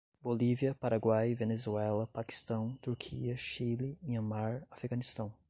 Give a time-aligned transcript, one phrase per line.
[0.23, 5.31] Bolívia, Paraguai, Venezuela, Paquistão, Turquia, Chile, Myanmar, Afeganistão